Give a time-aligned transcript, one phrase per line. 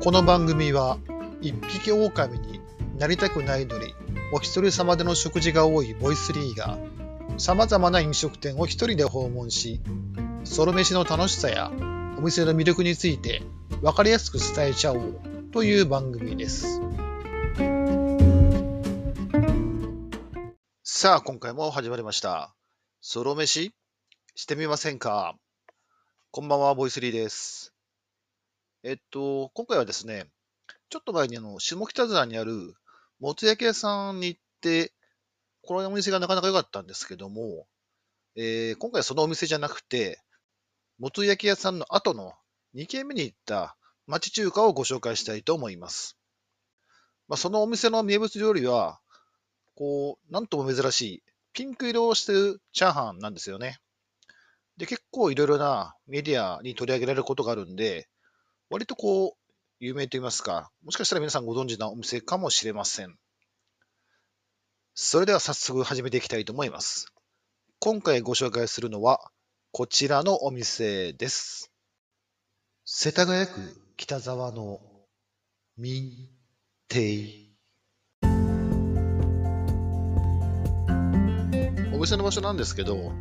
[0.00, 0.98] この番組は
[1.40, 2.60] 一匹狼に
[2.98, 3.92] なりたくないのに
[4.32, 6.78] お一人様での食事が多いボイスリーが
[7.36, 9.80] 様々な飲食店を一人で訪問し
[10.44, 11.72] ソロ飯の楽しさや
[12.16, 13.42] お店の魅力について
[13.82, 15.20] 分かりやすく伝えちゃおう
[15.52, 16.80] という番組です。
[20.84, 22.54] さあ今回も始まりました。
[23.00, 23.72] ソロ飯
[24.36, 25.34] してみませんか？
[26.30, 27.72] こんばんはボイスリーです。
[28.84, 30.26] えっと、今回はですね、
[30.88, 32.74] ちょっと前にあの、下北沢にある
[33.18, 34.92] もつ焼き屋さんに行って、
[35.62, 37.66] このお店がなかなか良かったんですけども、
[38.36, 40.22] えー、今回はそのお店じゃなくて、
[41.00, 42.34] もつ焼き屋さんの後の
[42.76, 46.16] 2軒目に行った町中華をご紹介したいと思います。
[47.26, 49.00] まあ、そのお店の名物料理は、
[49.74, 53.80] こう、なんとも珍しい、ピンク色をしてるチャーハンなんですよね。
[54.76, 58.08] で、結構いろいろなメディアに取り上げられることがあるんで、
[58.70, 59.32] 割とこう、
[59.80, 63.16] 有名と言いますか、もしかしたら皆さんご存知なお店かもしれません。
[64.94, 67.06] それでは早速始めていきたいと思います。
[67.78, 69.30] 今回ご紹介するのは、
[69.72, 71.70] こちらのお店です。
[72.84, 74.80] 世田谷区北沢の
[75.76, 76.28] 民
[76.88, 77.46] 邸。
[81.94, 83.12] お店の場所なんですけど、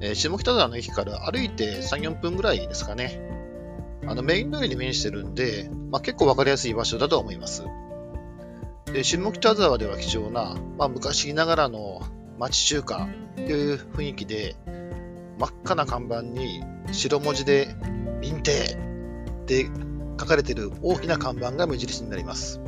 [0.00, 3.33] え、下北沢の駅から歩いて3、4分ぐらいですかね。
[4.06, 7.64] あのメイン通りに面してるんで、まあ、結構わかりやすい場所だと思います。
[8.86, 12.02] で下北沢では貴重な、まあ、昔ながらの
[12.38, 14.56] 町中華という雰囲気で、
[15.38, 17.74] 真っ赤な看板に白文字で
[18.20, 18.52] 「民邸」
[19.42, 19.66] って
[20.18, 22.60] 書かれている大きな看板が目印になります。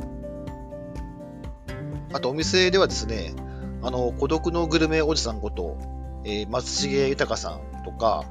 [2.13, 3.33] あとお店ではですね、
[3.81, 5.77] あの孤独のグルメおじさんこと、
[6.25, 8.23] えー、松重豊さんとか、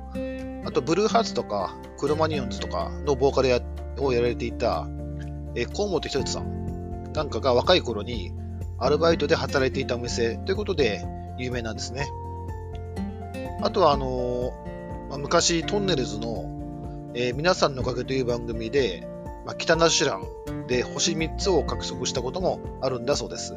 [0.66, 3.60] あとブルーハーツとかクロマニオンズとかのボーカルや
[3.98, 4.86] をやられていた、
[5.54, 8.32] えー、河本ひとつさんなんかが若い頃に
[8.78, 11.06] アルバイトで働いていたお店ということで
[11.38, 12.08] 有名なんですね。
[13.62, 19.08] あとはあのー、ま、昔トンネルズの、えー、皆さんのおかげという番組で、
[19.46, 23.54] まあ、北ナシュランで星3つを獲得したこともあるんだそうです。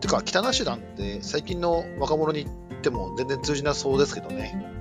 [0.00, 4.71] てか、北ナシュランって最近の若者に言っても全然通じなそうですけどね。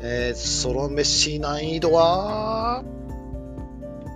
[0.00, 2.84] えー、ソロ飯難易度は、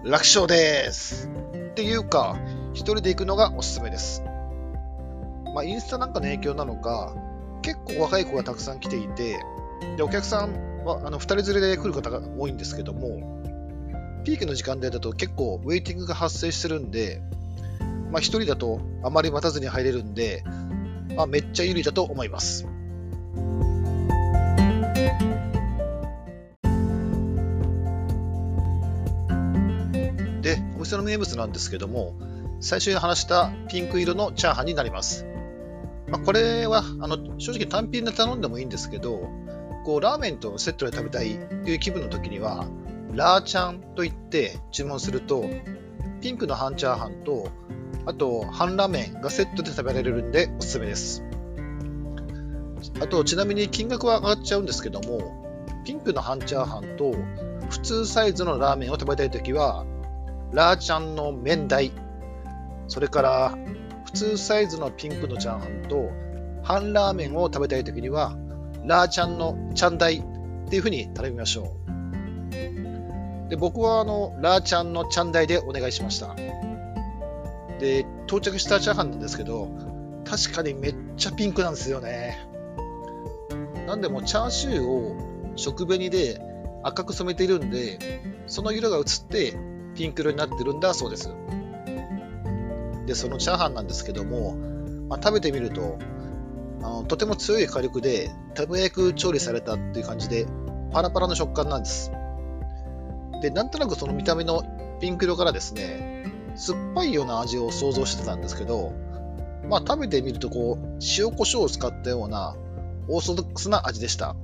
[0.04, 1.28] 楽勝です。
[1.70, 2.38] っていうか、
[2.72, 4.22] 一人で行くのがおすすめです。
[5.54, 7.14] まあ、インスタなんかの影響なのか、
[7.62, 9.40] 結構若い子がたくさん来ていて、
[9.96, 13.42] で、お客さんは、あの、二人連れで来る方が多いんですけども、
[14.24, 17.20] ピークの時間帯だと結構ウェイティングが発生してるんで、
[18.12, 20.44] まあ、一人だとあまり待たずに入れるんで、
[21.16, 22.68] まあ、めっちゃ有利だと思います。
[30.82, 32.16] お店の名物なんですけども、
[32.58, 35.24] 最初に話したピンク色のチャーハンになります。
[36.08, 39.28] まあ、これはあの正直単品で頼んでもいいんですけど、
[39.84, 42.66] こうラーメンとセットで食べたいという気分の時には、
[43.14, 45.44] ラーチャンと言って注文すると、
[46.20, 47.48] ピンクの半チャーハンと、
[48.04, 51.22] あと半ラーメンがセットで食べられるんでおすすめです。
[53.00, 57.14] あと、ちなみに金額は上がっちゃうんですけども、ピンクの半チャーハンと
[57.70, 59.86] 普通サイズのラーメンを食べたいときは、
[60.52, 61.92] ラーちゃんの麺大、
[62.88, 63.54] それから
[64.04, 66.10] 普通サイズのピンクのチャーハンと
[66.62, 68.36] 半ラーメンを食べたいときには、
[68.84, 73.48] ラーちゃんのチャンダイっていう風に頼みましょう。
[73.48, 76.34] で僕はあのラーちゃんのチャンダイでお願いしました。
[77.78, 79.68] で、到着したチャーハンなんですけど、
[80.24, 82.46] 確かにめっちゃピンクなんですよね。
[83.86, 85.16] なんでもチャーシューを
[85.56, 86.40] 食紅で
[86.82, 87.98] 赤く染めているんで、
[88.46, 89.54] その色が映って
[89.94, 91.30] ピンク色になってるんだそうです。
[93.06, 94.56] で、そのチャーハンなんですけども、
[95.08, 95.98] まあ、食べてみると
[96.82, 100.46] あの、とても強い火力で手早く調理されたっていう感じで、
[100.92, 102.10] パラパラの食感なんです。
[103.40, 104.62] で、なんとなくその見た目の
[105.00, 106.26] ピンク色からですね、
[106.56, 108.92] 酸っぱいような味を想像してたんですけど、
[109.68, 112.56] まあ食べてみるとこう、塩コショウを使ったような
[113.08, 114.34] オーソドックスな味でした。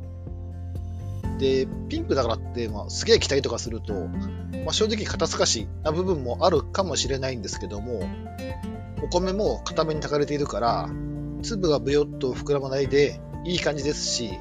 [1.39, 8.03] で、ピンクだからって、まあ、すげえ期待とかすると、まあ、正直肩透かしな部分もあるかもしれないんですけども、
[9.03, 10.91] お米も固めに炊かれているから、
[11.43, 14.33] 粒がブヨッと膨らまないでいい感じですし、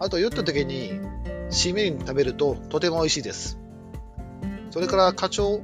[0.00, 0.92] あと酔った時に
[1.50, 3.58] 締めに食べるととても美味しいです。
[4.70, 5.60] それから課長、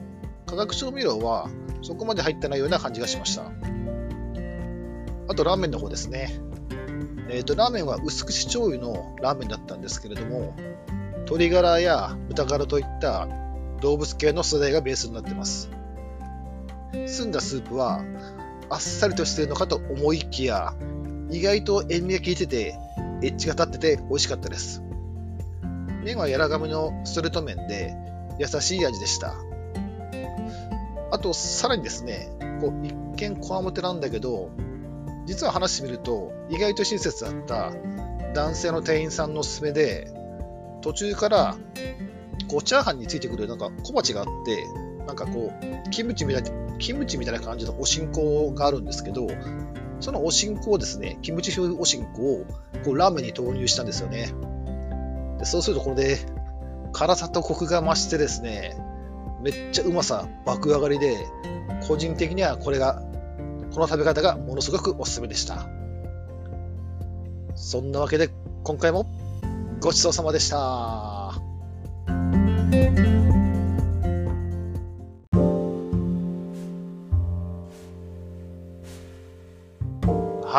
[0.47, 1.49] 化学調味料は
[1.83, 3.51] そこまで入ってないような感じがしました。
[5.27, 6.41] あとラーメンの方ですね。
[7.29, 10.55] えーと、ラーメンは薄口醤油のラーメンだったんですけれども、
[11.25, 13.29] 鶏ガラや豚ガラといった
[13.81, 15.71] 動物系の素材がベースになってます。
[17.07, 18.03] 澄んだスープは
[18.71, 20.75] あっさりとしているのかと思いきや、
[21.31, 22.79] 意外と塩味が効いてて、
[23.23, 24.83] エッジが立ってて美味しかったです。
[26.05, 27.95] 麺は柔らかめのストレート麺で
[28.39, 29.35] 優しい味でした。
[31.11, 32.29] あと、さらにですね、
[32.61, 34.51] こう一見こわもてなんだけど、
[35.27, 37.73] 実は話してみると、意外と親切だった
[38.35, 40.13] 男性の店員さんのおすすめで、
[40.83, 41.57] 途中から
[42.49, 44.67] こうチャーハンについてくるなんか小鉢があって、
[45.07, 45.53] なんかこ
[45.87, 49.29] う、キムチみたいな、キムチみたいな感じのおしんこがあるんですけど、
[50.01, 52.45] そのおしんこをですね、キムチ風おしんこを
[52.85, 54.33] こうラーメンに投入したんですよね。
[55.39, 56.19] でそうするとこれで
[56.93, 58.77] 辛さとコクが増してですね、
[59.43, 61.17] めっちゃうまさ爆上がりで、
[61.87, 63.03] 個人的にはこれが、
[63.75, 65.67] この食べ方がものすごくおすすめでした。
[67.57, 68.31] そんなわけで
[68.63, 69.11] 今回も
[69.81, 70.57] ごちそうさまでした。
[70.57, 71.35] は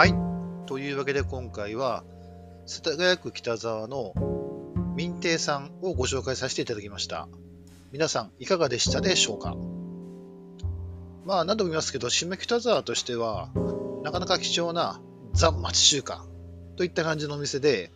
[0.06, 0.13] い。
[0.65, 2.03] というわけで今回は、
[2.65, 4.13] 世田谷区北沢の
[4.97, 7.29] 民亭さんをご紹介させていただきました。
[7.94, 9.56] 皆さんいかがでしたでしょうか？
[11.25, 13.50] まあ何度も言いますけど、下北沢としては、
[14.04, 15.01] なかなか貴重な
[15.33, 16.25] ザ・町中華
[16.77, 17.92] といった感じのお店で、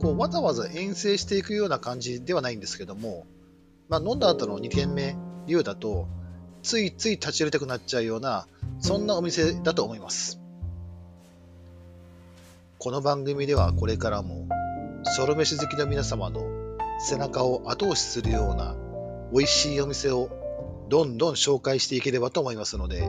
[0.00, 3.26] こうわざわざ遠征していくような感じではないんですけども、
[3.88, 5.16] まあ、飲んだ後の2軒目、
[5.46, 6.08] 流だと、
[6.64, 8.48] ついつい立ち寄りたくなっちゃうような、
[8.80, 10.40] そんなお店だと思います。
[12.78, 14.48] この番組ではこれからも、
[15.16, 16.44] ソロ飯好きの皆様の
[16.98, 18.74] 背中を後押しするような
[19.32, 20.41] 美味しいお店を
[20.92, 23.08] どんどん紹介していければと思いますので、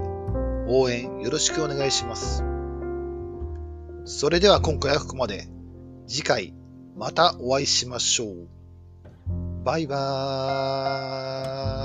[0.69, 2.41] 応援よろしくお願いします。
[4.06, 5.50] それでは今回はここまで。
[6.07, 6.53] 次回
[6.95, 8.47] またお会いしましょう。
[9.65, 11.82] バイバーイ。